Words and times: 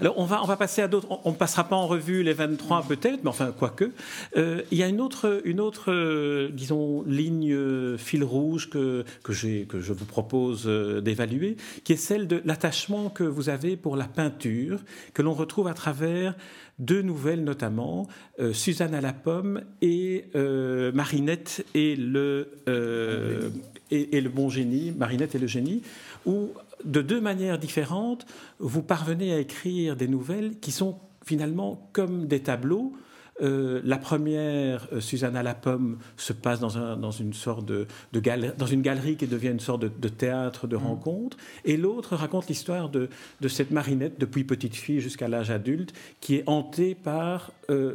Alors, 0.00 0.18
on 0.18 0.24
va, 0.24 0.42
on 0.42 0.46
va 0.46 0.56
passer 0.56 0.82
à 0.82 0.88
d'autres. 0.88 1.06
On 1.24 1.30
ne 1.30 1.36
passera 1.36 1.64
pas 1.64 1.76
en 1.76 1.86
revue 1.86 2.22
les 2.22 2.32
23 2.32 2.82
peut-être, 2.82 3.22
mais 3.22 3.30
enfin, 3.30 3.52
quoique. 3.56 3.92
Euh, 4.36 4.62
il 4.70 4.78
y 4.78 4.82
a 4.82 4.88
une 4.88 5.00
autre, 5.00 5.40
une 5.44 5.60
autre 5.60 5.92
euh, 5.92 6.48
disons, 6.52 7.02
ligne 7.02 7.52
euh, 7.52 7.96
fil 7.96 8.24
rouge 8.24 8.68
que, 8.70 9.04
que, 9.22 9.64
que 9.64 9.80
je 9.80 9.92
vous 9.92 10.04
propose 10.04 10.66
d'évaluer, 10.66 11.56
qui 11.84 11.92
est 11.92 11.96
celle 11.96 12.28
de 12.28 12.42
l'attachement 12.44 13.10
que 13.10 13.24
vous 13.24 13.48
avez 13.48 13.76
pour 13.76 13.96
la 13.96 14.06
peinture, 14.06 14.80
que 15.14 15.22
l'on 15.22 15.34
retrouve 15.34 15.68
à 15.68 15.74
travers 15.74 16.34
deux 16.78 17.00
nouvelles 17.00 17.42
notamment, 17.42 18.06
Suzanne 18.52 18.94
à 18.94 19.00
la 19.00 19.14
pomme 19.14 19.62
et 19.80 20.26
Marinette 20.34 21.64
et 21.74 21.96
le, 21.96 22.50
et, 23.90 24.20
le 24.20 24.28
bon 24.28 24.48
génie, 24.48 24.92
Marinette 24.92 25.34
et 25.34 25.38
le 25.38 25.46
génie, 25.46 25.82
où 26.24 26.50
de 26.84 27.02
deux 27.02 27.20
manières 27.20 27.58
différentes, 27.58 28.26
vous 28.58 28.82
parvenez 28.82 29.32
à 29.32 29.38
écrire 29.38 29.96
des 29.96 30.08
nouvelles 30.08 30.58
qui 30.60 30.72
sont 30.72 30.98
finalement 31.24 31.88
comme 31.92 32.26
des 32.26 32.40
tableaux. 32.40 32.92
Euh, 33.42 33.80
la 33.84 33.98
première, 33.98 34.88
euh, 34.92 35.00
Suzanne 35.00 35.36
à 35.36 35.42
la 35.42 35.54
pomme, 35.54 35.98
se 36.16 36.32
passe 36.32 36.60
dans, 36.60 37.10
une 37.10 37.34
sorte 37.34 37.66
de, 37.66 37.86
galerie, 38.14 38.52
dans 38.56 38.66
une 38.66 38.82
galerie 38.82 39.16
qui 39.16 39.26
devient 39.26 39.48
une 39.48 39.60
sorte 39.60 39.82
de, 39.82 40.08
théâtre 40.08 40.66
de 40.66 40.76
mmh. 40.76 40.86
rencontre, 40.86 41.36
et 41.64 41.76
l'autre 41.76 42.16
raconte 42.16 42.48
l'histoire 42.48 42.88
de, 42.88 43.08
cette 43.48 43.70
marinette 43.70 44.18
depuis 44.18 44.44
petite 44.44 44.74
fille 44.74 45.00
jusqu'à 45.00 45.28
l'âge 45.28 45.50
adulte, 45.50 45.92
qui 46.20 46.36
est 46.36 46.44
hantée 46.46 46.94
par 46.94 47.52
euh, 47.68 47.94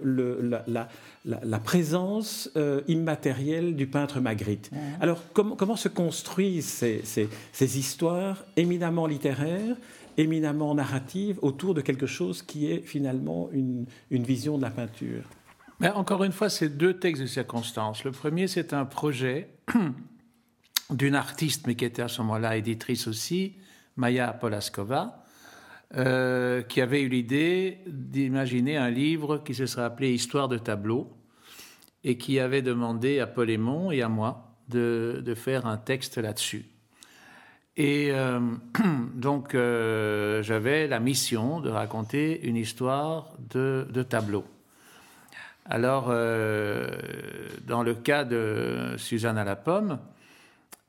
la, 0.67 0.89
la, 1.25 1.59
présence 1.59 2.49
euh, 2.55 2.81
immatérielle 2.87 3.75
du 3.75 3.87
peintre 3.87 4.19
Magritte. 4.19 4.71
Alors, 4.99 5.21
comment 5.33 5.75
se 5.75 5.87
construisent 5.87 6.83
ces, 7.03 7.77
histoires 7.77 8.43
éminemment 8.57 9.05
littéraires, 9.05 9.75
éminemment 10.17 10.75
narratives, 10.75 11.39
autour 11.41 11.73
de 11.73 11.81
quelque 11.81 12.05
chose 12.05 12.41
qui 12.41 12.71
est 12.71 12.81
finalement 12.81 13.49
une, 13.51 13.85
vision 14.09 14.57
de 14.57 14.63
la 14.63 14.71
peinture 14.71 15.23
Mais 15.79 15.89
Encore 15.89 16.23
une 16.23 16.31
fois, 16.31 16.49
c'est 16.49 16.69
deux 16.69 16.99
textes 16.99 17.21
de 17.21 17.27
circonstances. 17.27 18.03
Le 18.03 18.11
premier, 18.11 18.47
c'est 18.47 18.73
un 18.73 18.85
projet 18.85 19.49
d'une 20.89 21.15
artiste, 21.15 21.67
mais 21.67 21.75
qui 21.75 21.85
était 21.85 22.01
à 22.01 22.07
ce 22.07 22.21
moment-là 22.21 22.57
éditrice 22.57 23.07
aussi, 23.07 23.53
Maya 23.95 24.33
Polaskova, 24.33 25.23
euh, 25.95 26.61
qui 26.61 26.81
avait 26.81 27.01
eu 27.01 27.09
l'idée 27.09 27.79
d'imaginer 27.87 28.77
un 28.77 28.89
livre 28.89 29.39
qui 29.39 29.53
se 29.53 29.65
serait 29.65 29.83
appelé 29.83 30.13
Histoire 30.13 30.47
de 30.47 30.57
tableau, 30.57 31.11
et 32.03 32.17
qui 32.17 32.39
avait 32.39 32.61
demandé 32.61 33.19
à 33.19 33.27
Paul 33.27 33.49
et 33.49 34.01
à 34.01 34.09
moi 34.09 34.55
de, 34.69 35.21
de 35.23 35.35
faire 35.35 35.65
un 35.65 35.77
texte 35.77 36.17
là-dessus. 36.17 36.65
Et 37.81 38.11
euh, 38.11 38.39
donc 39.15 39.55
euh, 39.55 40.43
j'avais 40.43 40.87
la 40.87 40.99
mission 40.99 41.59
de 41.61 41.71
raconter 41.71 42.45
une 42.47 42.55
histoire 42.55 43.33
de, 43.49 44.03
tableau. 44.07 44.45
Alors, 45.65 46.07
dans 46.07 47.83
le 47.83 47.93
cas 47.93 48.23
de 48.23 48.95
Suzanne 48.97 49.37
à 49.37 49.43
la 49.43 49.55
pomme, 49.55 49.99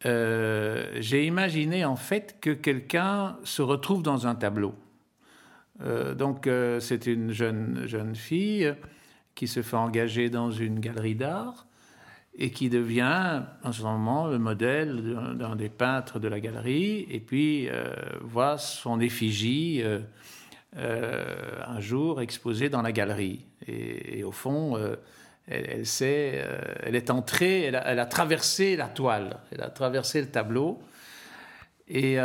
j'ai 0.04 1.26
imaginé 1.26 1.84
en 1.84 1.96
fait 1.96 2.36
que 2.40 2.50
quelqu'un 2.50 3.36
se 3.44 3.62
retrouve 3.62 4.02
dans 4.02 4.26
un 4.26 4.34
tableau. 4.34 4.74
Euh, 5.84 6.14
donc 6.14 6.46
euh, 6.46 6.80
c'est 6.80 7.06
une 7.06 7.32
jeune, 7.32 7.84
jeune 7.86 8.14
fille 8.14 8.74
qui 9.34 9.48
se 9.48 9.62
fait 9.62 9.76
engager 9.76 10.30
dans 10.30 10.50
une 10.50 10.80
galerie 10.80 11.14
d'art 11.14 11.66
et 12.34 12.50
qui 12.50 12.70
devient 12.70 13.42
en 13.62 13.72
ce 13.72 13.82
moment 13.82 14.26
le 14.26 14.38
modèle 14.38 15.36
d'un 15.38 15.54
des 15.54 15.68
peintres 15.68 16.18
de 16.18 16.28
la 16.28 16.40
galerie 16.40 17.06
et 17.10 17.20
puis 17.20 17.68
euh, 17.68 17.94
voit 18.22 18.58
son 18.58 19.00
effigie 19.00 19.82
un 20.74 21.80
jour 21.80 22.22
exposée 22.22 22.70
dans 22.70 22.80
la 22.80 22.92
galerie. 22.92 23.44
Et, 23.66 24.24
au 24.24 24.32
fond, 24.32 24.78
elle, 25.46 25.84
sait, 25.84 26.42
elle 26.80 26.94
est 26.94 27.10
entrée, 27.10 27.64
elle 27.64 27.76
a, 27.76 27.86
elle 27.86 27.98
a, 27.98 28.06
traversé 28.06 28.76
la 28.76 28.88
toile, 28.88 29.40
elle 29.50 29.60
a 29.60 29.68
traversé 29.68 30.22
le 30.22 30.28
tableau. 30.28 30.80
Et 31.88 32.16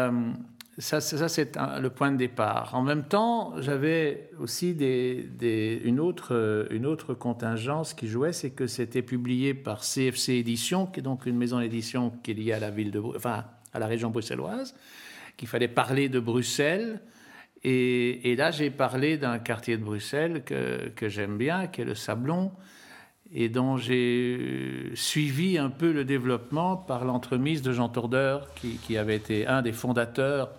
ça, 0.79 1.01
c'est 1.01 1.57
le 1.81 1.89
point 1.89 2.11
de 2.11 2.17
départ. 2.17 2.75
En 2.75 2.83
même 2.83 3.03
temps, 3.03 3.59
j'avais 3.59 4.29
aussi 4.39 4.71
une, 4.73 5.99
autre, 5.99 6.67
une 6.69 6.85
autre 6.85 7.15
contingence 7.15 7.95
qui 7.95 8.07
jouait, 8.07 8.31
c'est 8.31 8.51
que 8.51 8.67
c'était 8.67 9.01
publié 9.01 9.55
par 9.55 9.81
CFC 9.81 10.33
Éditions, 10.33 10.85
qui 10.85 10.99
est 10.99 11.03
donc 11.03 11.25
une 11.25 11.35
maison 11.35 11.59
d'édition 11.59 12.11
qui 12.21 12.31
est 12.31 12.33
liée 12.35 12.53
à 12.53 12.59
la 12.59 12.69
ville 12.69 12.91
de, 12.91 12.99
enfin, 12.99 13.45
à 13.73 13.79
la 13.79 13.87
région 13.87 14.11
bruxelloise, 14.11 14.75
qu'il 15.35 15.47
fallait 15.47 15.67
parler 15.67 16.09
de 16.09 16.19
Bruxelles. 16.19 17.01
Et, 17.63 18.35
là, 18.37 18.51
j'ai 18.51 18.69
parlé 18.69 19.17
d'un 19.17 19.39
quartier 19.39 19.77
de 19.77 19.83
Bruxelles 19.83 20.43
que, 20.45 21.09
j'aime 21.09 21.39
bien, 21.39 21.66
qui 21.66 21.81
est 21.81 21.85
le 21.85 21.95
Sablon, 21.95 22.51
et 23.33 23.49
dont 23.49 23.77
j'ai 23.77 24.91
suivi 24.93 25.57
un 25.57 25.71
peu 25.71 25.91
le 25.91 26.05
développement 26.05 26.77
par 26.77 27.03
l'entremise 27.03 27.63
de 27.63 27.73
Jean 27.73 27.89
Tordeur, 27.89 28.47
qui 28.53 28.95
avait 28.95 29.16
été 29.16 29.47
un 29.47 29.63
des 29.63 29.73
fondateurs 29.73 30.51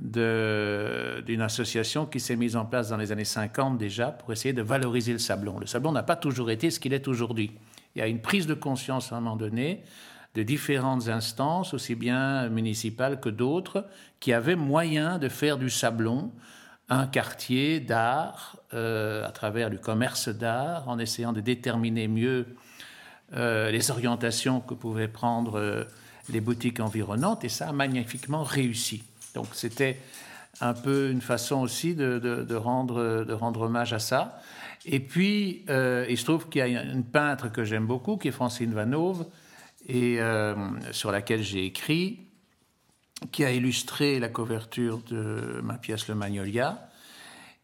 d'une 0.00 1.40
association 1.40 2.04
qui 2.04 2.20
s'est 2.20 2.36
mise 2.36 2.56
en 2.56 2.64
place 2.64 2.88
dans 2.88 2.96
les 2.96 3.12
années 3.12 3.24
50 3.24 3.78
déjà 3.78 4.08
pour 4.08 4.32
essayer 4.32 4.52
de 4.52 4.62
valoriser 4.62 5.12
le 5.12 5.18
sablon. 5.18 5.58
Le 5.58 5.66
sablon 5.66 5.92
n'a 5.92 6.02
pas 6.02 6.16
toujours 6.16 6.50
été 6.50 6.70
ce 6.70 6.80
qu'il 6.80 6.92
est 6.92 7.06
aujourd'hui. 7.06 7.52
Il 7.94 8.00
y 8.00 8.02
a 8.02 8.08
une 8.08 8.20
prise 8.20 8.46
de 8.46 8.54
conscience 8.54 9.12
à 9.12 9.16
un 9.16 9.20
moment 9.20 9.36
donné 9.36 9.84
de 10.34 10.42
différentes 10.42 11.08
instances, 11.08 11.74
aussi 11.74 11.94
bien 11.94 12.48
municipales 12.48 13.20
que 13.20 13.28
d'autres, 13.28 13.86
qui 14.18 14.32
avaient 14.32 14.56
moyen 14.56 15.18
de 15.18 15.28
faire 15.28 15.58
du 15.58 15.70
sablon 15.70 16.32
un 16.88 17.06
quartier 17.06 17.80
d'art 17.80 18.56
euh, 18.74 19.26
à 19.26 19.30
travers 19.30 19.70
du 19.70 19.78
commerce 19.78 20.28
d'art, 20.28 20.88
en 20.88 20.98
essayant 20.98 21.32
de 21.32 21.40
déterminer 21.40 22.08
mieux 22.08 22.46
euh, 23.34 23.70
les 23.70 23.90
orientations 23.90 24.60
que 24.60 24.74
pouvaient 24.74 25.08
prendre 25.08 25.58
euh, 25.58 25.84
les 26.28 26.40
boutiques 26.40 26.80
environnantes, 26.80 27.44
et 27.44 27.48
ça 27.48 27.68
a 27.68 27.72
magnifiquement 27.72 28.42
réussi. 28.42 29.02
Donc 29.34 29.48
c'était 29.52 29.98
un 30.60 30.74
peu 30.74 31.10
une 31.10 31.20
façon 31.20 31.60
aussi 31.60 31.94
de, 31.94 32.54
rendre, 32.54 33.60
hommage 33.60 33.92
à 33.92 33.98
ça. 33.98 34.40
Et 34.86 35.00
puis, 35.00 35.64
euh, 35.68 36.06
il 36.08 36.18
se 36.18 36.24
trouve 36.24 36.48
qu'il 36.48 36.60
y 36.60 36.76
a 36.76 36.82
une 36.82 37.04
peintre 37.04 37.50
que 37.50 37.64
j'aime 37.64 37.86
beaucoup, 37.86 38.16
qui 38.16 38.28
est 38.28 38.32
Francine 38.32 38.72
Vanove, 38.74 39.26
et 39.88 40.20
euh, 40.20 40.54
sur 40.92 41.10
laquelle 41.10 41.42
j'ai 41.42 41.64
écrit, 41.64 42.20
qui 43.32 43.44
a 43.44 43.52
illustré 43.52 44.20
la 44.20 44.28
couverture 44.28 45.00
de 45.08 45.60
ma 45.62 45.74
pièce 45.74 46.08
Le 46.08 46.14
Magnolia. 46.14 46.88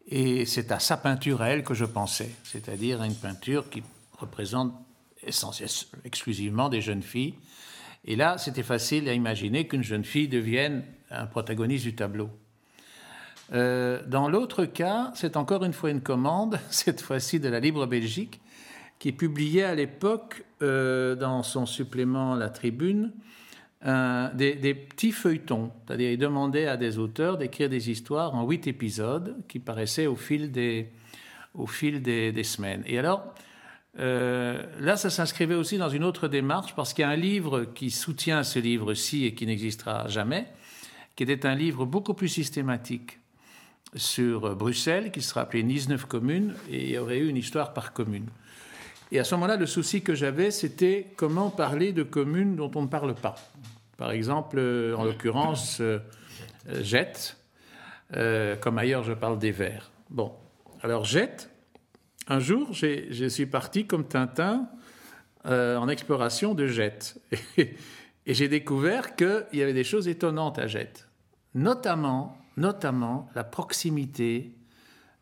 Et 0.07 0.45
c'est 0.45 0.71
à 0.71 0.79
sa 0.79 0.97
peinture 0.97 1.41
à 1.41 1.49
elle 1.49 1.63
que 1.63 1.73
je 1.73 1.85
pensais, 1.85 2.31
c'est-à-dire 2.43 3.03
une 3.03 3.15
peinture 3.15 3.69
qui 3.69 3.83
représente 4.17 4.73
exclusivement 6.03 6.69
des 6.69 6.81
jeunes 6.81 7.03
filles. 7.03 7.35
Et 8.05 8.15
là, 8.15 8.39
c'était 8.39 8.63
facile 8.63 9.07
à 9.07 9.13
imaginer 9.13 9.67
qu'une 9.67 9.83
jeune 9.83 10.03
fille 10.03 10.27
devienne 10.27 10.83
un 11.11 11.25
protagoniste 11.25 11.83
du 11.83 11.95
tableau. 11.95 12.29
Euh, 13.53 14.01
dans 14.07 14.29
l'autre 14.29 14.65
cas, 14.65 15.11
c'est 15.13 15.35
encore 15.35 15.63
une 15.63 15.73
fois 15.73 15.89
une 15.89 16.01
commande, 16.01 16.59
cette 16.69 17.01
fois-ci 17.01 17.39
de 17.39 17.49
la 17.49 17.59
Libre 17.59 17.85
Belgique, 17.85 18.39
qui 18.99 19.11
publiait 19.11 19.63
à 19.63 19.75
l'époque 19.75 20.43
euh, 20.61 21.15
dans 21.15 21.43
son 21.43 21.65
supplément 21.65 22.35
La 22.35 22.49
Tribune 22.49 23.11
des, 23.83 24.75
petits 24.89 25.11
feuilletons. 25.11 25.71
C'est-à-dire, 25.87 26.11
il 26.11 26.17
demandait 26.17 26.67
à 26.67 26.77
des 26.77 26.99
auteurs 26.99 27.37
d'écrire 27.37 27.67
des 27.67 27.89
histoires 27.89 28.35
en 28.35 28.45
huit 28.45 28.67
épisodes 28.67 29.35
qui 29.47 29.59
paraissaient 29.59 30.05
au 30.05 30.15
fil 30.15 30.51
des, 30.51 30.89
au 31.55 31.67
fil 31.67 32.01
des, 32.01 32.43
semaines. 32.43 32.83
Et 32.85 32.99
alors, 32.99 33.33
euh, 33.99 34.61
là, 34.79 34.97
ça 34.97 35.09
s'inscrivait 35.09 35.55
aussi 35.55 35.77
dans 35.77 35.89
une 35.89 36.03
autre 36.03 36.27
démarche 36.27 36.75
parce 36.75 36.93
qu'il 36.93 37.01
y 37.01 37.05
a 37.05 37.09
un 37.09 37.15
livre 37.15 37.65
qui 37.65 37.91
soutient 37.91 38.43
ce 38.43 38.59
livre-ci 38.59 39.25
et 39.25 39.33
qui 39.33 39.45
n'existera 39.45 40.07
jamais, 40.07 40.47
qui 41.15 41.23
était 41.23 41.45
un 41.45 41.55
livre 41.55 41.85
beaucoup 41.85 42.13
plus 42.13 42.29
systématique 42.29 43.19
sur 43.95 44.55
Bruxelles, 44.55 45.11
qui 45.11 45.21
sera 45.21 45.41
appelé 45.41 45.63
19 45.63 46.05
communes, 46.05 46.55
et 46.69 46.83
il 46.83 46.89
y 46.91 46.97
aurait 46.97 47.19
eu 47.19 47.27
une 47.27 47.37
histoire 47.37 47.73
par 47.73 47.93
commune. 47.93 48.27
Et 49.11 49.19
à 49.19 49.25
ce 49.25 49.35
moment-là, 49.35 49.57
le 49.57 49.65
souci 49.65 50.01
que 50.01 50.15
j'avais, 50.15 50.51
c'était 50.51 51.07
comment 51.17 51.49
parler 51.49 51.91
de 51.91 52.03
communes 52.03 52.55
dont 52.55 52.71
on 52.75 52.83
ne 52.83 52.87
parle 52.87 53.13
pas. 53.13 53.35
Par 53.97 54.11
exemple, 54.11 54.57
euh, 54.57 54.95
en 54.95 55.03
l'occurrence, 55.03 55.81
euh, 55.81 55.99
Jette, 56.81 57.37
euh, 58.15 58.55
comme 58.55 58.77
ailleurs 58.77 59.03
je 59.03 59.13
parle 59.13 59.37
des 59.37 59.51
Verts. 59.51 59.91
Bon, 60.09 60.31
alors 60.81 61.03
Jette, 61.03 61.49
un 62.27 62.39
jour, 62.39 62.69
je 62.71 63.27
suis 63.27 63.45
parti 63.45 63.85
comme 63.85 64.07
Tintin 64.07 64.69
en 65.43 65.89
exploration 65.89 66.53
de 66.53 66.67
Jette. 66.67 67.19
Et 68.25 68.33
j'ai 68.33 68.47
découvert 68.47 69.15
qu'il 69.15 69.47
y 69.53 69.61
avait 69.61 69.73
des 69.73 69.83
choses 69.83 70.07
étonnantes 70.07 70.59
à 70.59 70.67
Jette, 70.67 71.07
notamment, 71.55 72.37
notamment 72.57 73.29
la 73.35 73.43
proximité 73.43 74.51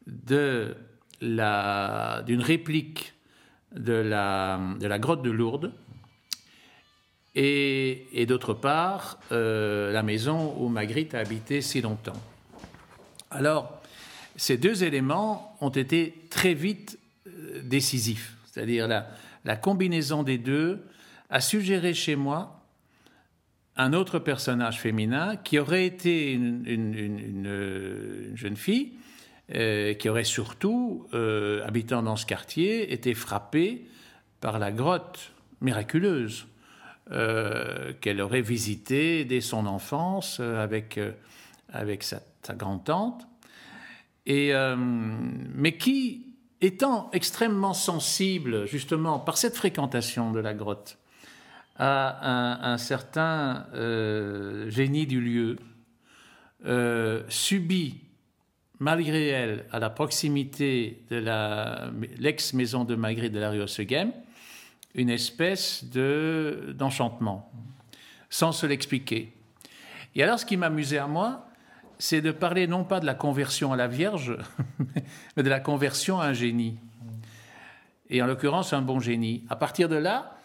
d'une 0.05 0.75
réplique 2.41 3.13
de 3.75 3.93
la, 3.93 4.59
de 4.79 4.87
la 4.87 4.99
grotte 4.99 5.21
de 5.21 5.31
Lourdes 5.31 5.73
et, 7.35 8.07
et 8.13 8.25
d'autre 8.25 8.53
part 8.53 9.19
euh, 9.31 9.91
la 9.91 10.03
maison 10.03 10.55
où 10.57 10.67
Magritte 10.67 11.13
a 11.13 11.19
habité 11.19 11.61
si 11.61 11.81
longtemps. 11.81 12.19
Alors, 13.31 13.81
ces 14.35 14.57
deux 14.57 14.83
éléments 14.83 15.55
ont 15.61 15.69
été 15.69 16.25
très 16.29 16.53
vite 16.53 16.97
euh, 17.27 17.61
décisifs. 17.63 18.35
C'est-à-dire 18.45 18.87
la, 18.87 19.07
la 19.45 19.55
combinaison 19.55 20.23
des 20.23 20.37
deux 20.37 20.83
a 21.29 21.39
suggéré 21.39 21.93
chez 21.93 22.15
moi 22.15 22.58
un 23.79 23.93
autre 23.93 24.19
personnage 24.19 24.81
féminin 24.81 25.37
qui 25.37 25.57
aurait 25.57 25.85
été 25.85 26.33
une, 26.33 27.45
jeune 28.35 28.57
fille, 28.57 28.91
euh, 29.55 29.93
qui 29.93 30.09
aurait 30.09 30.25
surtout, 30.25 31.07
euh, 31.13 31.65
habitant 31.65 32.03
dans 32.03 32.17
ce 32.17 32.25
quartier, 32.25 32.91
été 32.91 33.13
frappée 33.13 33.85
par 34.41 34.59
la 34.59 34.73
grotte 34.73 35.31
miraculeuse 35.61 36.45
euh, 37.11 37.93
qu'elle 38.01 38.19
aurait 38.19 38.41
visitée 38.41 39.23
dès 39.23 39.41
son 39.41 39.65
enfance 39.65 40.41
avec, 40.41 40.99
avec 41.71 42.03
sa, 42.03 42.21
sa 42.43 42.55
grand-tante, 42.55 43.27
et, 44.25 44.51
mais 45.55 45.77
qui, 45.77 46.25
étant 46.61 47.09
extrêmement 47.13 47.73
sensible 47.73 48.67
justement 48.67 49.17
par 49.17 49.37
cette 49.37 49.55
fréquentation 49.55 50.31
de 50.31 50.41
la 50.41 50.53
grotte, 50.53 50.98
à 51.79 52.71
un, 52.71 52.77
certain 52.77 53.65
euh, 53.73 54.69
génie 54.69 55.07
du 55.07 55.21
lieu, 55.21 55.57
euh, 56.65 57.23
subit, 57.29 58.01
malgré 58.79 59.27
elle, 59.29 59.65
à 59.71 59.79
la 59.79 59.89
proximité 59.89 61.01
de 61.09 61.23
l'ex-maison 62.19 62.83
de 62.83 62.95
Magritte 62.95 63.31
de 63.31 63.39
la 63.39 63.49
rue 63.49 63.61
Osseghem, 63.61 64.11
une 64.93 65.09
espèce 65.09 65.85
d'enchantement, 65.85 67.49
sans 68.29 68.51
se 68.51 68.65
l'expliquer. 68.65 69.31
Et 70.15 70.23
alors, 70.23 70.39
ce 70.39 70.45
qui 70.45 70.57
m'amusait 70.57 70.97
à 70.97 71.07
moi, 71.07 71.47
c'est 71.97 72.21
de 72.21 72.31
parler 72.31 72.67
non 72.67 72.83
pas 72.83 72.99
de 72.99 73.05
la 73.05 73.13
conversion 73.13 73.71
à 73.71 73.77
la 73.77 73.87
Vierge, 73.87 74.37
mais 75.37 75.43
de 75.43 75.49
la 75.49 75.61
conversion 75.61 76.19
à 76.19 76.25
un 76.25 76.33
génie. 76.33 76.77
Et 78.09 78.21
en 78.21 78.25
l'occurrence, 78.25 78.73
un 78.73 78.81
bon 78.81 78.99
génie. 78.99 79.45
À 79.49 79.55
partir 79.55 79.87
de 79.87 79.95
là, 79.95 80.38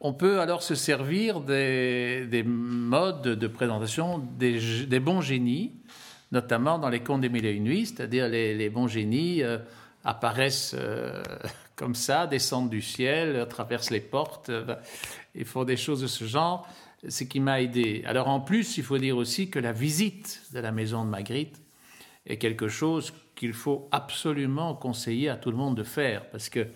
on 0.00 0.14
peut 0.14 0.40
alors 0.40 0.62
se 0.62 0.74
servir 0.74 1.40
des, 1.40 2.42
modes 2.44 3.22
de 3.22 3.46
présentation 3.46 4.18
des, 4.18 5.00
bons 5.00 5.20
génies, 5.20 5.72
notamment 6.32 6.78
dans 6.78 6.88
les 6.88 7.00
contes 7.00 7.20
des 7.20 7.28
mille 7.28 7.44
et 7.44 7.52
une 7.52 7.84
c'est-à-dire 7.84 8.28
les, 8.28 8.70
bons 8.70 8.88
génies 8.88 9.42
euh, 9.42 9.58
apparaissent 10.04 10.74
euh, 10.78 11.22
comme 11.76 11.94
ça, 11.94 12.26
descendent 12.26 12.70
du 12.70 12.80
ciel, 12.80 13.46
traversent 13.48 13.90
les 13.90 14.00
portes, 14.00 14.48
euh, 14.48 14.74
ils 15.34 15.44
font 15.44 15.64
des 15.64 15.76
choses 15.76 16.00
de 16.00 16.06
ce 16.06 16.24
genre, 16.24 16.66
ce 17.06 17.24
qui 17.24 17.40
m'a 17.40 17.60
aidé. 17.60 18.02
Alors 18.06 18.28
en 18.28 18.40
plus, 18.40 18.78
il 18.78 18.84
faut 18.84 18.98
dire 18.98 19.16
aussi 19.16 19.50
que 19.50 19.58
la 19.58 19.72
visite 19.72 20.42
de 20.52 20.60
la 20.60 20.72
maison 20.72 21.04
de 21.04 21.10
Magritte 21.10 21.60
est 22.26 22.38
quelque 22.38 22.68
chose 22.68 23.12
qu'il 23.34 23.52
faut 23.52 23.88
absolument 23.90 24.74
conseiller 24.74 25.28
à 25.28 25.36
tout 25.36 25.50
le 25.50 25.56
monde 25.56 25.76
de 25.76 25.82
faire, 25.82 26.28
parce 26.30 26.48
que 26.48 26.66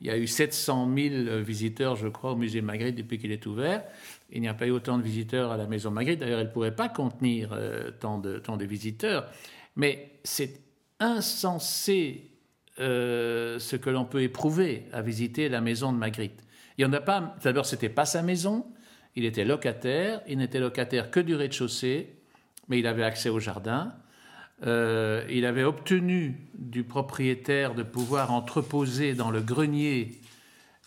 il 0.00 0.08
y 0.08 0.10
a 0.10 0.18
eu 0.18 0.26
700 0.26 0.90
000 0.94 1.40
visiteurs, 1.42 1.96
je 1.96 2.08
crois, 2.08 2.32
au 2.32 2.36
musée 2.36 2.60
Magritte 2.60 2.96
depuis 2.96 3.18
qu'il 3.18 3.32
est 3.32 3.46
ouvert. 3.46 3.82
Il 4.30 4.40
n'y 4.40 4.48
a 4.48 4.54
pas 4.54 4.66
eu 4.66 4.70
autant 4.70 4.98
de 4.98 5.02
visiteurs 5.02 5.52
à 5.52 5.56
la 5.56 5.66
maison 5.66 5.90
Magritte. 5.90 6.20
D'ailleurs, 6.20 6.40
elle 6.40 6.48
ne 6.48 6.52
pourrait 6.52 6.76
pas 6.76 6.88
contenir 6.88 7.50
euh, 7.52 7.90
tant, 7.98 8.18
de, 8.18 8.64
visiteurs. 8.64 9.30
Mais 9.74 10.18
c'est 10.22 10.60
insensé 11.00 12.30
euh, 12.78 13.58
ce 13.58 13.76
que 13.76 13.88
l'on 13.88 14.04
peut 14.04 14.22
éprouver 14.22 14.84
à 14.92 15.00
visiter 15.00 15.48
la 15.48 15.62
maison 15.62 15.92
de 15.92 15.98
Magritte. 15.98 16.42
Il 16.76 16.82
y 16.82 16.84
en 16.84 16.92
a 16.92 17.00
pas. 17.00 17.34
D'abord, 17.42 17.64
c'était 17.64 17.88
pas 17.88 18.04
sa 18.04 18.22
maison. 18.22 18.66
Il 19.14 19.24
était 19.24 19.46
locataire. 19.46 20.20
Il 20.28 20.38
n'était 20.38 20.60
locataire 20.60 21.10
que 21.10 21.20
du 21.20 21.34
rez-de-chaussée, 21.34 22.16
mais 22.68 22.78
il 22.78 22.86
avait 22.86 23.04
accès 23.04 23.30
au 23.30 23.40
jardin. 23.40 23.94
Euh, 24.64 25.24
il 25.28 25.44
avait 25.44 25.64
obtenu 25.64 26.36
du 26.54 26.82
propriétaire 26.82 27.74
de 27.74 27.82
pouvoir 27.82 28.32
entreposer 28.32 29.14
dans 29.14 29.30
le 29.30 29.40
grenier 29.40 30.18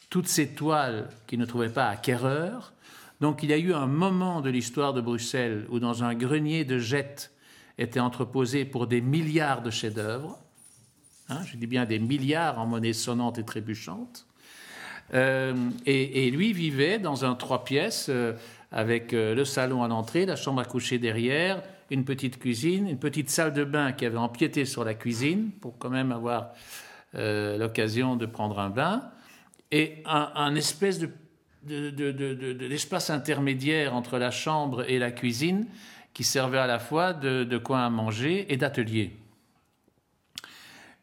toutes 0.09 0.27
ces 0.27 0.49
toiles 0.49 1.09
qu'il 1.27 1.37
ne 1.37 1.45
trouvait 1.45 1.69
pas 1.69 1.87
acquéreurs. 1.87 2.73
Donc 3.21 3.43
il 3.43 3.49
y 3.49 3.53
a 3.53 3.57
eu 3.57 3.73
un 3.73 3.85
moment 3.85 4.41
de 4.41 4.49
l'histoire 4.49 4.93
de 4.93 5.01
Bruxelles 5.01 5.67
où 5.69 5.79
dans 5.79 6.03
un 6.03 6.15
grenier 6.15 6.65
de 6.65 6.79
jettes 6.79 7.31
étaient 7.77 7.99
entreposés 7.99 8.65
pour 8.65 8.87
des 8.87 9.01
milliards 9.01 9.61
de 9.61 9.69
chefs-d'œuvre. 9.69 10.39
Hein, 11.29 11.41
je 11.45 11.55
dis 11.55 11.67
bien 11.67 11.85
des 11.85 11.99
milliards 11.99 12.57
en 12.57 12.65
monnaie 12.65 12.93
sonnante 12.93 13.37
et 13.37 13.45
trébuchante. 13.45 14.25
Euh, 15.13 15.69
et, 15.85 16.29
lui 16.31 16.53
vivait 16.53 16.97
dans 16.97 17.25
un 17.25 17.35
trois 17.35 17.63
pièces 17.63 18.07
euh, 18.09 18.33
avec 18.71 19.11
le 19.11 19.43
salon 19.45 19.83
à 19.83 19.87
l'entrée, 19.87 20.25
la 20.25 20.35
chambre 20.35 20.61
à 20.61 20.65
coucher 20.65 20.99
derrière, 20.99 21.63
une 21.89 22.05
petite 22.05 22.39
cuisine, 22.39 22.87
une 22.87 22.99
petite 22.99 23.29
salle 23.29 23.53
de 23.53 23.63
bain 23.63 23.91
qui 23.91 24.05
avait 24.05 24.17
empiété 24.17 24.65
sur 24.65 24.83
la 24.83 24.93
cuisine 24.93 25.51
pour 25.61 25.77
quand 25.77 25.89
même 25.89 26.11
avoir 26.11 26.53
euh, 27.15 27.57
l'occasion 27.57 28.15
de 28.15 28.25
prendre 28.25 28.59
un 28.59 28.69
bain, 28.69 29.11
et 29.71 30.03
un, 30.05 30.55
espèce 30.55 30.99
de, 30.99 31.09
intermédiaire 33.11 33.95
entre 33.95 34.17
la 34.17 34.31
chambre 34.31 34.89
et 34.89 34.97
la 34.97 35.11
cuisine 35.11 35.67
qui 36.13 36.23
servait 36.23 36.57
à 36.57 36.67
la 36.67 36.79
fois 36.79 37.13
de, 37.13 37.57
coin 37.57 37.85
à 37.85 37.89
manger 37.89 38.51
et 38.51 38.57
d'atelier. 38.57 39.15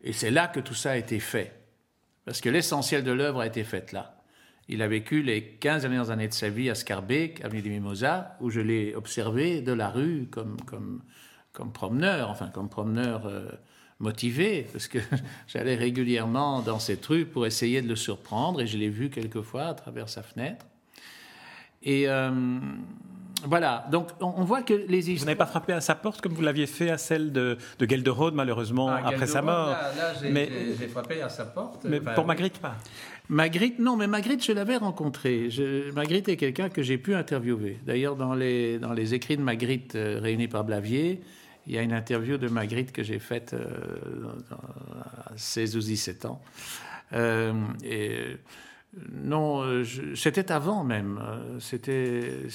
Et 0.02 0.12
c'est 0.12 0.30
là 0.30 0.48
que 0.48 0.60
tout 0.60 0.74
ça 0.74 0.92
a 0.92 0.96
été 0.96 1.20
fait, 1.20 1.52
parce 2.24 2.40
que 2.40 2.48
l'essentiel 2.48 3.04
de 3.04 3.12
l'œuvre 3.12 3.40
a 3.40 3.46
été 3.46 3.64
fait 3.64 3.92
là. 3.92 4.15
Il 4.68 4.82
a 4.82 4.88
vécu 4.88 5.22
les 5.22 5.44
15 5.44 5.82
dernières 5.82 6.10
années 6.10 6.26
de 6.26 6.34
sa 6.34 6.48
vie 6.48 6.70
à 6.70 6.74
Scarbeck, 6.74 7.44
avenue 7.44 7.62
des 7.62 7.70
Mimosas, 7.70 8.36
où 8.40 8.50
je 8.50 8.60
l'ai 8.60 8.96
observé 8.96 9.60
de 9.60 9.72
la 9.72 9.88
rue 9.88 10.26
comme, 10.30 10.56
comme, 10.66 11.02
comme 11.52 11.72
promeneur, 11.72 12.30
enfin 12.30 12.48
comme 12.48 12.68
promeneur 12.68 13.26
euh, 13.26 13.48
motivé, 14.00 14.66
parce 14.72 14.88
que 14.88 14.98
j'allais 15.46 15.76
régulièrement 15.76 16.62
dans 16.62 16.80
cette 16.80 17.06
rue 17.06 17.26
pour 17.26 17.46
essayer 17.46 17.80
de 17.80 17.88
le 17.88 17.96
surprendre, 17.96 18.60
et 18.60 18.66
je 18.66 18.76
l'ai 18.76 18.88
vu 18.88 19.08
quelquefois 19.08 19.66
à 19.66 19.74
travers 19.74 20.08
sa 20.08 20.24
fenêtre. 20.24 20.66
Et 21.84 22.08
euh, 22.08 22.58
voilà, 23.44 23.86
donc 23.92 24.08
on, 24.20 24.44
voit 24.44 24.62
que 24.62 24.74
les 24.74 25.00
Vous 25.00 25.24
n'avez 25.24 25.36
pas 25.36 25.46
frappé 25.46 25.72
à 25.72 25.80
sa 25.80 25.94
porte 25.94 26.20
comme 26.20 26.32
vous 26.32 26.42
l'aviez 26.42 26.66
fait 26.66 26.90
à 26.90 26.98
celle 26.98 27.32
de, 27.32 27.58
de 27.78 27.88
Gelderode, 27.88 28.34
malheureusement, 28.34 28.88
ah, 28.88 29.02
après 29.06 29.26
sa 29.26 29.42
mort. 29.42 29.68
Là, 29.68 29.92
là 29.96 30.12
j'ai 30.20 30.88
frappé 30.88 31.22
à 31.22 31.28
sa 31.28 31.44
porte. 31.44 31.84
Mais 31.84 32.00
pour 32.00 32.24
Magritte, 32.24 32.58
pas 32.58 32.74
Magritte, 33.28 33.80
non, 33.80 33.96
mais 33.96 34.06
Magritte, 34.06 34.44
je 34.44 34.52
l'avais 34.52 34.76
rencontré. 34.76 35.48
Magritte 35.94 36.28
est 36.28 36.36
quelqu'un 36.36 36.68
que 36.68 36.82
j'ai 36.82 36.96
pu 36.96 37.14
interviewer. 37.14 37.78
D'ailleurs, 37.84 38.14
dans 38.14 38.34
les, 38.34 39.14
écrits 39.14 39.36
de 39.36 39.42
Magritte 39.42 39.96
euh, 39.96 40.20
réunis 40.20 40.48
par 40.48 40.64
Blavier, 40.64 41.20
il 41.66 41.74
y 41.74 41.78
a 41.78 41.82
une 41.82 41.92
interview 41.92 42.38
de 42.38 42.48
Magritte 42.48 42.92
que 42.92 43.02
j'ai 43.02 43.18
faite 43.18 43.54
euh, 43.54 44.28
à 45.26 45.32
16 45.36 45.76
ou 45.76 45.80
17 45.80 46.26
ans. 46.26 46.40
Euh, 47.12 47.52
non, 49.12 49.82
c'était 50.14 50.52
avant 50.52 50.84
même. 50.84 51.20
C'était, 51.58 52.48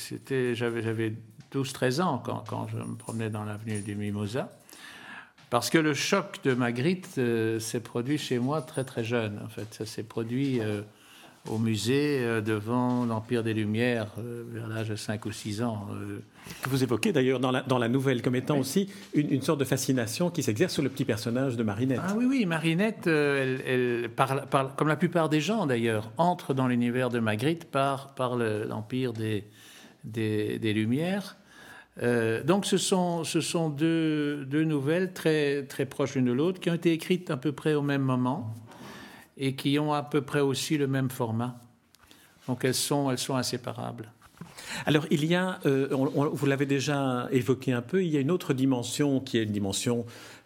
j'avais 0.53 1.13
12-13 1.53 2.01
ans 2.01 2.21
quand, 2.23 2.43
quand, 2.47 2.67
je 2.69 2.77
me 2.77 2.95
promenais 2.95 3.29
dans 3.29 3.43
l'avenue 3.43 3.81
du 3.81 3.95
Mimosa. 3.95 4.53
Parce 5.51 5.69
que 5.69 5.77
le 5.77 5.93
choc 5.93 6.39
de 6.45 6.53
Magritte 6.53 7.15
euh, 7.17 7.59
s'est 7.59 7.81
produit 7.81 8.17
chez 8.17 8.39
moi 8.39 8.61
très 8.61 8.85
très 8.85 9.03
jeune. 9.03 9.37
En 9.43 9.49
fait, 9.49 9.67
ça 9.73 9.85
s'est 9.85 10.01
produit 10.01 10.61
euh, 10.61 10.81
au 11.49 11.57
musée 11.57 12.19
euh, 12.21 12.39
devant 12.39 13.05
l'Empire 13.05 13.43
des 13.43 13.53
Lumières 13.53 14.13
vers 14.17 14.69
l'âge 14.69 14.87
de 14.87 14.95
5 14.95 15.25
ou 15.25 15.31
6 15.33 15.61
ans. 15.61 15.89
Que 16.61 16.69
vous 16.69 16.83
évoquez 16.83 17.11
d'ailleurs 17.11 17.41
dans 17.41 17.51
la, 17.51 17.63
dans 17.63 17.79
la, 17.79 17.89
nouvelle 17.89 18.21
comme 18.21 18.37
étant 18.37 18.57
aussi 18.57 18.89
une, 19.13 19.41
sorte 19.41 19.59
de 19.59 19.65
fascination 19.65 20.29
qui 20.29 20.41
s'exerce 20.41 20.71
sur 20.71 20.83
le 20.83 20.89
petit 20.89 21.03
personnage 21.03 21.57
de 21.57 21.63
Marinette. 21.63 21.99
Ah 22.01 22.13
oui, 22.15 22.25
oui, 22.29 22.45
Marinette, 22.45 23.07
elle, 23.07 24.09
comme 24.77 24.87
la 24.87 24.95
plupart 24.95 25.27
des 25.27 25.41
gens 25.41 25.65
d'ailleurs, 25.65 26.11
entre 26.15 26.53
dans 26.53 26.69
l'univers 26.69 27.09
de 27.09 27.19
Magritte 27.19 27.65
par, 27.65 28.15
par 28.15 28.37
l'Empire 28.37 29.11
des, 29.11 29.43
des, 30.05 30.59
des 30.59 30.71
Lumières. 30.71 31.35
Euh, 32.01 32.43
donc 32.43 32.65
ce 32.65 32.77
sont, 32.77 33.69
deux, 33.69 34.45
nouvelles 34.51 35.13
très, 35.13 35.63
très 35.63 35.85
proches 35.85 36.15
l'une 36.15 36.25
de 36.25 36.31
l'autre 36.31 36.59
qui 36.59 36.69
ont 36.69 36.73
été 36.73 36.91
écrites 36.93 37.29
à 37.29 37.37
peu 37.37 37.51
près 37.51 37.73
au 37.73 37.81
même 37.81 38.01
moment 38.01 38.53
et 39.37 39.55
qui 39.55 39.77
ont 39.77 39.93
à 39.93 40.03
peu 40.03 40.21
près 40.21 40.39
aussi 40.39 40.77
le 40.77 40.87
même 40.87 41.09
format. 41.09 41.59
Donc 42.47 42.63
elles 42.63 42.75
sont, 42.75 43.11
elles 43.11 43.17
sont 43.17 43.35
inséparables. 43.35 44.11
Alors 44.85 45.05
il 45.11 45.25
y 45.25 45.35
a, 45.35 45.59
euh, 45.65 45.89
vous 45.91 46.45
l'avez 46.45 46.65
déjà 46.65 47.27
évoqué 47.31 47.73
un 47.73 47.81
peu, 47.81 48.03
il 48.03 48.09
y 48.09 48.17
a 48.17 48.19
une 48.19 48.31
autre 48.31 48.53
dimension 48.53 49.19
qui 49.19 49.37
est 49.37 49.43
une 49.43 49.51
dimension, 49.51 50.05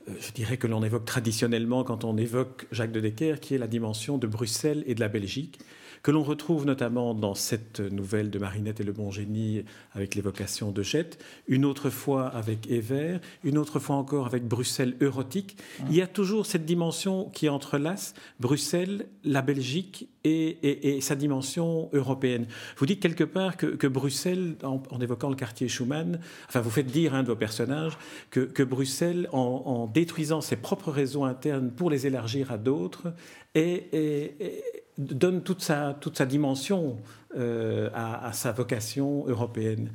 euh, 0.09 0.13
je 0.19 0.31
dirais 0.31 0.57
que 0.57 0.67
l'on 0.67 0.83
évoque 0.83 1.05
traditionnellement 1.05 1.83
quand 1.83 2.03
on 2.03 2.17
évoque 2.17 2.65
Jacques 2.71 2.91
de 2.91 2.99
Decker, 2.99 3.39
qui 3.39 3.55
est 3.55 3.57
la 3.59 3.67
dimension 3.67 4.17
de 4.17 4.27
Bruxelles 4.27 4.83
et 4.87 4.95
de 4.95 4.99
la 4.99 5.09
Belgique 5.09 5.59
que 6.05 6.11
l'on 6.11 6.21
retrouve 6.21 6.67
notamment 6.67 7.15
dans 7.15 7.33
cette 7.33 7.79
nouvelle 7.79 8.29
de 8.29 8.37
Marinette 8.37 8.79
et 8.79 8.83
le 8.83 8.91
bon 8.91 9.09
génie 9.09 9.63
avec 9.93 10.13
l'évocation 10.13 10.71
de 10.71 10.83
Jette, 10.83 11.17
une 11.47 11.65
autre 11.65 11.89
fois 11.89 12.27
avec 12.27 12.69
Evert, 12.69 13.19
une 13.43 13.57
autre 13.57 13.79
fois 13.79 13.95
encore 13.95 14.27
avec 14.27 14.47
Bruxelles 14.47 14.95
érotique. 15.01 15.57
Il 15.89 15.95
y 15.95 16.03
a 16.03 16.07
toujours 16.07 16.45
cette 16.45 16.63
dimension 16.63 17.31
qui 17.33 17.49
entrelace 17.49 18.13
Bruxelles, 18.39 19.07
la 19.23 19.41
Belgique 19.41 20.07
et, 20.23 20.99
sa 21.01 21.15
dimension 21.15 21.89
européenne. 21.91 22.45
Vous 22.77 22.85
dites 22.85 22.99
quelque 22.99 23.23
part 23.23 23.57
que, 23.57 23.87
Bruxelles, 23.87 24.57
en, 24.61 24.83
évoquant 25.01 25.29
le 25.29 25.35
quartier 25.35 25.67
Schumann, 25.67 26.19
enfin 26.47 26.61
vous 26.61 26.69
faites 26.69 26.85
dire 26.85 27.15
un 27.15 27.23
de 27.23 27.29
vos 27.29 27.35
personnages 27.35 27.97
que, 28.29 28.63
Bruxelles, 28.63 29.27
en, 29.31 29.89
détruisant 29.91 30.41
ses 30.41 30.55
propres 30.55 30.91
réseaux 30.91 31.23
internes 31.23 31.71
pour 31.71 31.89
les 31.89 32.05
élargir 32.05 32.51
à 32.51 32.59
d'autres, 32.59 33.11
et, 33.55 34.61
donne 34.97 35.41
toute 35.41 35.61
sa, 35.61 35.95
toute 35.99 36.17
sa 36.17 36.25
dimension 36.25 36.97
euh, 37.37 37.89
à, 37.93 38.31
sa 38.33 38.51
vocation 38.51 39.25
européenne. 39.27 39.89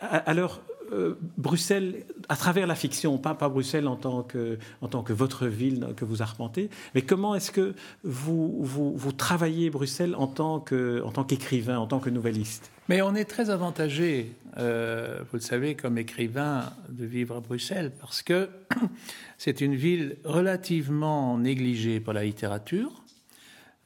Alors, 0.00 0.62
euh, 0.92 1.14
Bruxelles, 1.36 2.04
à 2.28 2.36
travers 2.36 2.66
la 2.66 2.74
fiction, 2.74 3.18
pas, 3.18 3.34
pas 3.34 3.48
Bruxelles 3.48 3.86
en 3.86 3.96
tant, 3.96 4.22
que, 4.22 4.58
en 4.80 4.88
tant 4.88 5.02
que 5.02 5.12
votre 5.12 5.46
ville 5.46 5.88
que 5.96 6.04
vous 6.04 6.22
arpentez, 6.22 6.68
mais 6.94 7.02
comment 7.02 7.34
est-ce 7.34 7.52
que 7.52 7.74
vous, 8.02 8.58
vous, 8.62 9.12
travaillez 9.12 9.70
Bruxelles 9.70 10.16
en 10.16 10.26
tant, 10.26 10.58
que, 10.58 11.02
en 11.04 11.12
tant 11.12 11.22
qu'écrivain, 11.22 11.78
en 11.78 11.86
tant 11.86 12.00
que 12.00 12.10
nouvelliste? 12.10 12.70
Mais 12.88 13.02
on 13.02 13.14
est 13.14 13.24
très 13.24 13.50
avantagé, 13.50 14.32
euh, 14.58 15.20
vous 15.30 15.36
le 15.36 15.42
savez, 15.42 15.76
comme 15.76 15.96
écrivain, 15.96 16.72
de 16.88 17.04
vivre 17.04 17.36
à 17.36 17.40
Bruxelles, 17.40 17.92
parce 18.00 18.22
que 18.22 18.48
c'est 19.38 19.60
une 19.60 19.76
ville 19.76 20.16
relativement 20.24 21.38
négligée 21.38 22.00
par 22.00 22.14
la 22.14 22.24
littérature. 22.24 23.04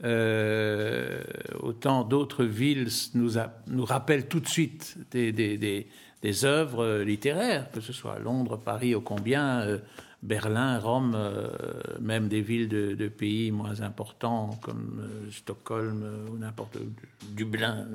Euh, 0.04 1.22
autant 1.60 2.04
d'autres 2.04 2.44
villes 2.44 2.88
nous, 3.14 3.84
rappellent 3.84 4.28
tout 4.28 4.40
de 4.40 4.48
suite 4.48 4.96
des, 5.10 6.44
œuvres 6.44 7.00
littéraires, 7.02 7.70
que 7.70 7.80
ce 7.80 7.92
soit 7.92 8.18
Londres, 8.18 8.56
Paris, 8.56 8.94
au 8.94 9.00
combien, 9.00 9.60
euh, 9.60 9.78
Berlin, 10.22 10.78
Rome, 10.78 11.14
euh, 11.14 11.48
même 12.00 12.28
des 12.28 12.40
villes 12.40 12.68
de, 12.68 13.08
pays 13.08 13.50
moins 13.50 13.80
importants 13.80 14.58
comme 14.62 15.00
euh, 15.00 15.30
Stockholm 15.30 16.28
ou 16.30 16.38
n'importe 16.38 16.78
Dublin. 17.30 17.86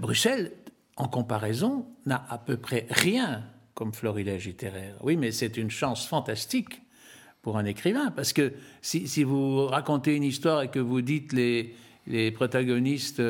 Bruxelles, 0.00 0.52
en 0.96 1.08
comparaison, 1.08 1.86
n'a 2.06 2.26
à 2.28 2.38
peu 2.38 2.56
près 2.56 2.86
rien 2.90 3.44
comme 3.74 3.92
florilège 3.92 4.46
littéraire. 4.46 4.94
Oui, 5.02 5.16
mais 5.16 5.32
c'est 5.32 5.58
une 5.58 5.70
chance 5.70 6.06
fantastique 6.06 6.80
pour 7.46 7.58
un 7.58 7.64
écrivain, 7.64 8.10
parce 8.10 8.32
que 8.32 8.54
si, 8.82 9.22
vous 9.22 9.66
racontez 9.66 10.16
une 10.16 10.24
histoire 10.24 10.62
et 10.62 10.68
que 10.68 10.80
vous 10.80 11.00
dites 11.00 11.32
les, 11.32 11.76
les 12.08 12.32
protagonistes 12.32 13.22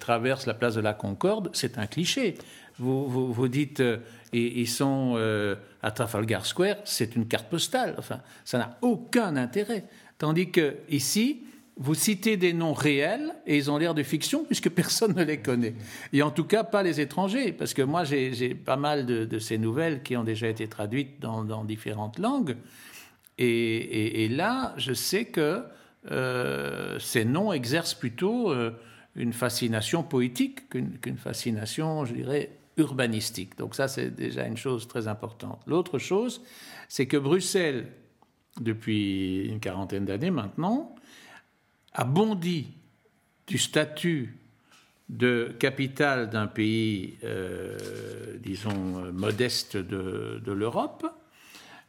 traversent 0.00 0.46
la 0.46 0.54
place 0.54 0.74
de 0.74 0.80
la 0.80 0.94
Concorde, 0.94 1.50
c'est 1.52 1.76
un 1.76 1.86
cliché 1.86 2.36
vous, 2.78 3.32
vous, 3.32 3.48
dites 3.48 3.80
euh, 3.80 3.98
ils, 4.32 4.68
sont 4.68 5.14
euh, 5.16 5.56
à 5.82 5.90
Trafalgar 5.90 6.44
Square, 6.44 6.76
c'est 6.84 7.16
une 7.16 7.26
carte 7.26 7.48
postale. 7.48 7.94
Enfin, 7.98 8.20
ça 8.44 8.58
n'a 8.58 8.78
aucun 8.82 9.36
intérêt. 9.36 9.84
Tandis 10.18 10.50
que 10.50 10.76
ici, 10.88 11.42
vous 11.78 11.94
citez 11.94 12.36
des 12.36 12.52
noms 12.52 12.72
réels 12.72 13.34
et 13.46 13.56
ils 13.56 13.70
ont 13.70 13.78
l'air 13.78 13.94
de 13.94 14.02
fiction 14.02 14.44
puisque 14.44 14.70
personne 14.70 15.14
ne 15.14 15.24
les 15.24 15.38
connaît. 15.38 15.74
Et 16.12 16.22
en 16.22 16.30
tout 16.30 16.44
cas, 16.44 16.64
pas 16.64 16.82
les 16.82 17.00
étrangers, 17.00 17.52
parce 17.52 17.74
que 17.74 17.82
moi, 17.82 18.04
j'ai 18.04 18.54
pas 18.54 18.76
mal 18.76 19.06
de, 19.06 19.38
ces 19.38 19.58
nouvelles 19.58 20.02
qui 20.02 20.16
ont 20.16 20.24
déjà 20.24 20.48
été 20.48 20.68
traduites 20.68 21.20
dans, 21.20 21.64
différentes 21.64 22.18
langues. 22.18 22.56
Et, 23.38 24.28
là, 24.28 24.74
je 24.78 24.94
sais 24.94 25.26
que 25.26 25.62
euh, 26.10 26.98
ces 26.98 27.24
noms 27.24 27.52
exercent 27.52 27.94
plutôt 27.94 28.54
une 29.14 29.32
fascination 29.32 30.02
poétique 30.02 30.68
qu'une 30.70 31.18
fascination, 31.18 32.04
je 32.04 32.14
dirais, 32.14 32.50
urbanistique. 32.76 33.56
Donc 33.56 33.74
ça, 33.74 33.88
c'est 33.88 34.10
déjà 34.10 34.46
une 34.46 34.56
chose 34.56 34.86
très 34.88 35.08
importante. 35.08 35.62
L'autre 35.66 35.98
chose, 35.98 36.42
c'est 36.88 37.06
que 37.06 37.16
Bruxelles, 37.16 37.88
depuis 38.60 39.46
une 39.46 39.60
quarantaine 39.60 40.04
d'années 40.04 40.30
maintenant, 40.30 40.94
a 41.92 42.04
bondi 42.04 42.68
du 43.46 43.58
statut 43.58 44.38
de 45.08 45.54
capitale 45.58 46.30
d'un 46.30 46.46
pays, 46.46 47.16
euh, 47.24 48.36
disons, 48.40 49.12
modeste 49.12 49.76
de, 49.76 50.52
l'Europe, 50.52 51.06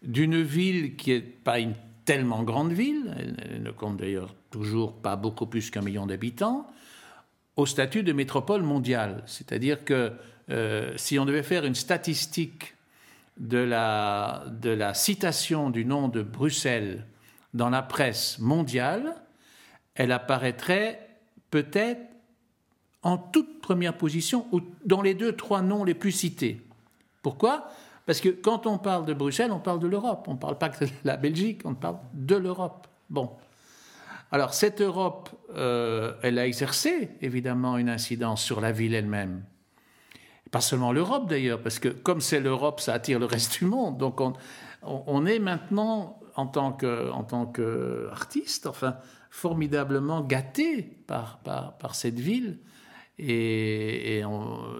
d'une 0.02 0.42
ville 0.42 0.96
qui 0.96 1.12
n'est 1.12 1.22
pas 1.22 1.60
une 1.60 1.74
tellement 2.06 2.44
grande 2.44 2.72
ville, 2.72 3.14
elle 3.18 3.62
ne 3.62 3.72
compte 3.72 3.98
d'ailleurs 3.98 4.34
toujours 4.50 4.94
pas 4.94 5.16
beaucoup 5.16 5.46
plus 5.46 5.70
qu'un 5.70 5.82
million 5.82 6.06
d'habitants, 6.06 6.68
au 7.58 7.66
statut 7.66 8.04
de 8.04 8.14
métropole 8.14 8.64
mondiale. 8.64 9.24
C'est-à-dire 9.26 9.84
que 9.84 10.14
euh, 10.50 10.94
si 10.96 11.20
on 11.20 11.26
devait 11.26 11.44
faire 11.44 11.66
une 11.66 11.76
statistique 11.76 12.76
de 13.38 13.58
la, 13.58 14.46
de 14.62 14.70
la 14.70 14.94
citation 14.94 15.70
du 15.70 15.84
nom 15.84 16.08
de 16.08 16.22
Bruxelles 16.22 17.06
dans 17.54 17.70
la 17.70 17.82
presse 17.82 18.40
mondiale, 18.40 19.16
elle 19.96 20.12
apparaîtrait 20.12 21.10
peut-être 21.52 22.02
en 23.02 23.18
toute 23.18 23.62
première 23.62 23.98
position 23.98 24.48
ou 24.52 24.62
dans 24.86 25.02
les 25.02 25.14
deux, 25.14 25.34
trois 25.34 25.62
noms 25.62 25.84
les 25.84 25.94
plus 25.94 26.12
cités. 26.12 26.62
Pourquoi? 27.22 27.70
Parce 28.08 28.22
que 28.22 28.30
quand 28.30 28.66
on 28.66 28.78
parle 28.78 29.06
de 29.06 29.14
Bruxelles, 29.14 29.52
on 29.52 29.60
parle 29.60 29.80
de 29.80 29.88
l'Europe. 29.88 30.26
On 30.28 30.34
ne 30.34 30.40
parle 30.40 30.58
pas 30.58 30.70
que 30.70 30.86
de 30.86 30.90
la 31.04 31.18
Belgique, 31.18 31.62
on 31.66 31.76
parle 31.76 31.98
de 32.14 32.38
l'Europe. 32.38 32.88
Bon. 33.10 33.32
Alors 34.32 34.54
cette 34.54 34.82
Europe, 34.82 35.30
euh, 35.56 36.14
elle 36.24 36.40
a 36.40 36.48
exercé 36.48 37.10
évidemment 37.22 37.78
une 37.78 37.90
incidence 37.90 38.42
sur 38.42 38.62
la 38.62 38.72
ville 38.72 38.96
elle-même. 38.96 39.44
Pas 40.52 40.62
seulement 40.62 40.94
l'Europe 40.94 41.30
d'ailleurs, 41.30 41.62
parce 41.62 41.80
que 41.80 41.90
comme 41.90 42.22
c'est 42.22 42.40
l'Europe, 42.40 42.80
ça 42.80 42.94
attire 42.94 43.20
le 43.20 43.26
reste 43.26 43.60
du 43.60 43.66
monde. 43.66 43.98
Donc 43.98 44.22
on, 44.82 45.26
est 45.26 45.40
maintenant, 45.40 46.20
en 46.36 46.48
tant 46.48 46.72
qu'artiste, 47.46 48.68
enfin, 48.68 48.96
formidablement 49.30 50.22
gâté 50.22 50.98
par, 51.08 51.40
par, 51.40 51.96
cette 51.96 52.20
ville. 52.20 52.60
Et, 53.20 54.22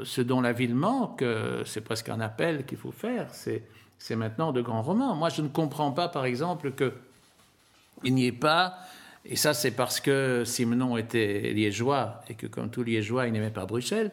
ce 0.04 0.22
dont 0.22 0.42
la 0.42 0.54
ville 0.54 0.76
manque, 0.76 1.24
c'est 1.66 1.82
presque 1.82 2.10
un 2.10 2.20
appel 2.20 2.66
qu'il 2.66 2.78
faut 2.78 2.92
faire, 2.92 3.30
c'est 3.34 4.16
maintenant 4.16 4.52
de 4.52 4.62
grands 4.62 4.84
romans. 4.84 5.16
Moi, 5.16 5.30
je 5.30 5.42
ne 5.42 5.48
comprends 5.48 5.92
pas, 5.92 6.08
par 6.08 6.26
exemple, 6.26 6.72
qu'il 6.74 8.14
n'y 8.14 8.28
ait 8.28 8.32
pas, 8.32 8.78
et 9.26 9.36
ça 9.36 9.54
c'est 9.54 9.72
parce 9.72 10.00
que 10.00 10.44
Simenon 10.46 10.98
était 10.98 11.52
liégeois, 11.54 12.22
et 12.30 12.36
que 12.36 12.48
comme 12.48 12.70
tout 12.70 12.84
liégeois, 12.84 13.28
il 13.28 13.34
n'aimait 13.34 13.50
pas 13.50 13.66
Bruxelles, 13.66 14.12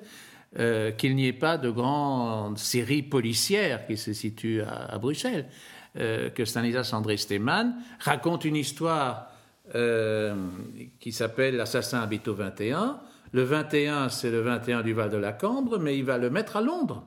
euh, 0.59 0.93
qu'il 0.93 1.16
n'y 1.16 1.26
ait 1.26 1.33
pas 1.33 1.59
de 1.59 1.69
grandes 1.69 2.59
séries 2.59 3.02
policières 3.02 3.88
qui 3.88 3.97
se 3.97 4.12
situent 4.12 4.62
à, 4.62 4.99
Bruxelles. 4.99 5.47
Euh, 5.97 6.31
que 6.31 6.45
Stanislas 6.45 6.93
André 6.93 7.16
Stemann 7.16 7.75
raconte 8.00 8.45
une 8.45 8.57
histoire 8.57 9.31
euh, 9.75 10.35
qui 11.00 11.12
s'appelle 11.12 11.57
L'assassin 11.57 12.00
habite 12.00 12.28
au 12.28 12.35
21. 12.35 13.00
Le 13.35 13.43
21, 13.43 14.09
c'est 14.09 14.31
le 14.31 14.41
21 14.41 14.83
du 14.83 14.95
Val 14.95 15.11
de 15.11 15.17
la 15.19 15.33
Cambre, 15.33 15.79
mais 15.79 15.99
il 15.99 16.05
va 16.05 16.17
le 16.17 16.31
mettre 16.31 16.57
à 16.57 16.62
Londres. 16.62 17.05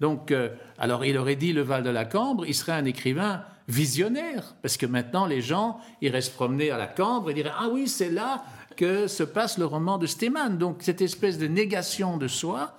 Donc, 0.00 0.32
alors 0.78 1.04
il 1.04 1.18
aurait 1.18 1.36
dit 1.36 1.52
le 1.52 1.60
Val 1.60 1.82
de 1.82 1.90
la 1.90 2.06
Cambre, 2.06 2.46
il 2.46 2.54
serait 2.54 2.72
un 2.72 2.86
écrivain 2.86 3.42
visionnaire, 3.68 4.54
parce 4.62 4.76
que 4.76 4.86
maintenant 4.86 5.26
les 5.26 5.40
gens 5.40 5.78
iraient 6.02 6.20
se 6.20 6.30
promener 6.30 6.70
à 6.70 6.78
la 6.78 6.86
Cambre 6.86 7.30
et 7.30 7.34
diraient 7.34 7.52
Ah 7.58 7.68
oui, 7.70 7.88
c'est 7.88 8.10
là 8.10 8.44
que 8.76 9.08
se 9.08 9.22
passe 9.22 9.58
le 9.58 9.66
roman 9.66 9.98
de 9.98 10.06
Stemann. 10.06 10.56
Donc 10.56 10.78
cette 10.80 11.02
espèce 11.02 11.36
de 11.36 11.46
négation 11.46 12.16
de 12.16 12.28
soi, 12.28 12.76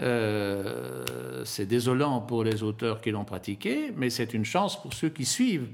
euh, 0.00 1.04
c'est 1.44 1.66
désolant 1.66 2.20
pour 2.20 2.44
les 2.44 2.62
auteurs 2.62 3.00
qui 3.00 3.10
l'ont 3.10 3.24
pratiqué, 3.24 3.92
mais 3.96 4.10
c'est 4.10 4.34
une 4.34 4.44
chance 4.44 4.80
pour 4.80 4.92
ceux 4.92 5.08
qui 5.08 5.24
suivent. 5.24 5.68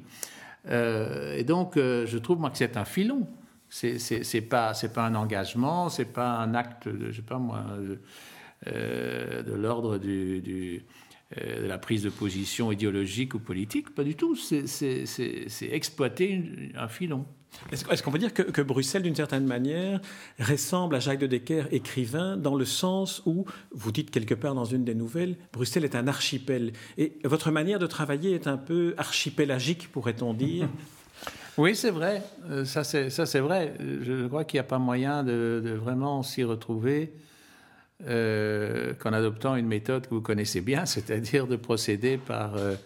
Euh, 0.69 1.37
et 1.37 1.45
donc 1.45 1.77
euh, 1.77 2.07
je 2.07 2.19
trouve 2.19 2.39
moi 2.39 2.51
que 2.51 2.59
c'est 2.59 2.77
un 2.77 2.85
filon. 2.85 3.27
C'est 3.71 4.49
pas 4.49 4.75
c'est 4.75 4.93
pas 4.93 5.07
un 5.07 5.15
engagement, 5.15 5.89
c'est 5.89 6.13
pas 6.13 6.39
un 6.39 6.55
acte, 6.55 6.89
de, 6.89 7.11
je 7.11 7.17
sais 7.17 7.23
pas 7.23 7.39
moi, 7.39 7.65
de, 8.67 9.53
l'ordre 9.55 9.99
du, 9.99 10.41
du 10.41 10.85
de 11.37 11.67
la 11.67 11.79
prise 11.79 12.03
de 12.03 12.11
position 12.11 12.73
idéologique 12.73 13.35
ou 13.35 13.39
politique, 13.39 13.95
pas 13.95 14.03
du 14.03 14.17
tout. 14.17 14.35
C'est 14.35 15.69
exploiter 15.71 16.45
un 16.75 16.89
filon. 16.89 17.25
Est-ce 17.73 18.03
qu'on 18.03 18.11
peut 18.11 18.19
dire 18.19 18.33
que, 18.33 18.63
Bruxelles, 18.63 19.03
d'une 19.03 19.15
certaine 19.15 19.47
manière, 19.47 20.01
ressemble 20.39 20.95
à 20.97 21.01
Jacques 21.01 21.19
de 21.19 21.27
Decker, 21.27 21.65
écrivain, 21.73 22.37
dans 22.37 22.55
le 22.55 22.65
sens 22.65 23.23
où, 23.27 23.45
vous 23.73 23.93
dites 23.93 24.11
quelque 24.11 24.35
part 24.35 24.55
dans 24.55 24.65
une 24.65 24.85
des 24.85 24.95
nouvelles, 24.95 25.37
Bruxelles 25.53 25.85
est 25.85 25.95
un 25.95 26.07
archipel. 26.09 26.73
Et 26.99 27.19
votre 27.25 27.51
manière 27.51 27.79
de 27.79 27.87
travailler 27.87 28.35
est 28.35 28.47
un 28.47 28.57
peu 28.57 28.95
archipélagique, 28.99 29.91
pourrait-on 29.91 30.35
dire 30.35 30.69
Oui, 31.59 31.75
c'est 31.75 31.91
vrai. 31.91 32.23
Euh, 32.51 32.65
ça, 32.65 32.85
c'est 32.85 33.41
vrai. 33.41 33.75
Je 33.81 34.27
crois 34.29 34.45
qu'il 34.45 34.59
n'y 34.59 34.61
a 34.61 34.69
pas 34.69 34.79
moyen 34.79 35.23
de, 35.23 35.77
vraiment 35.81 36.23
s'y 36.23 36.45
retrouver 36.45 37.13
euh, 38.07 38.95
qu'en 38.95 39.13
adoptant 39.13 39.57
une 39.57 39.67
méthode 39.67 40.07
que 40.07 40.15
vous 40.15 40.23
connaissez 40.23 40.61
bien, 40.61 40.87
c'est-à-dire 40.87 41.47
de 41.47 41.57
procéder 41.57 42.19
par, 42.19 42.57
euh, 42.57 42.77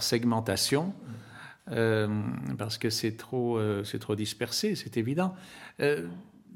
segmentation. 0.00 0.92
Parce 2.56 2.78
que 2.78 2.88
c'est 2.88 3.18
trop, 3.18 3.60
c'est 3.84 3.98
trop 3.98 4.14
dispersé, 4.14 4.74
c'est 4.74 4.96
évident. 4.96 5.34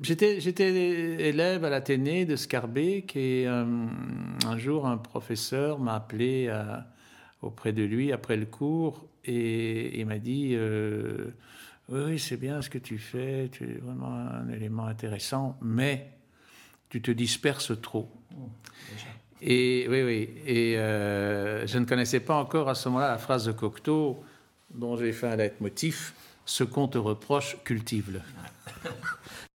J'étais, 0.01 0.39
élève 0.39 1.65
à 1.67 1.71
l'Athénée 1.71 2.25
de 2.25 2.35
Scarbeck 2.35 3.15
et 3.15 3.47
un 3.47 4.59
jour 4.59 4.87
un 4.87 4.97
professeur 4.97 5.81
m'a 5.81 5.97
appelé 5.97 6.51
auprès 7.43 7.73
de 7.73 7.83
lui 7.83 8.13
après 8.13 8.37
le 8.37 8.47
cours 8.47 9.07
et 9.25 10.01
il 10.01 10.07
m'a 10.07 10.19
dit 10.19 10.57
oui, 11.89 12.19
c'est 12.19 12.37
bien 12.37 12.63
ce 12.63 12.71
que 12.71 12.79
tu 12.79 12.99
fais, 12.99 13.49
tu 13.53 13.65
es 13.65 13.75
vraiment 13.75 14.15
un 14.15 14.49
élément 14.49 14.87
intéressant, 14.87 15.59
mais 15.61 16.11
tu 16.89 17.03
te 17.03 17.11
disperses 17.11 17.73
trop. 17.81 18.11
Oh, 18.35 18.49
et 19.41 19.87
oui, 19.89 20.03
oui. 20.03 20.31
Et 20.47 20.79
euh, 20.79 21.67
je 21.67 21.79
ne 21.79 21.85
connaissais 21.85 22.21
pas 22.21 22.37
encore 22.37 22.69
à 22.69 22.75
ce 22.75 22.89
moment-là 22.89 23.09
la 23.09 23.19
phrase 23.19 23.45
de 23.45 23.53
Cocteau, 23.53 24.23
dont 24.73 24.97
j'ai 24.97 25.13
fait 25.13 25.27
un 25.27 25.37
leitmotiv 25.37 26.15
ce 26.45 26.65
qu'on 26.65 26.89
te 26.89 26.99
reproche, 26.99 27.57
cultive-le. 27.65 28.21